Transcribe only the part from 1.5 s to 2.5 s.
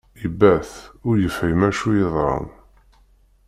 acu yeḍran.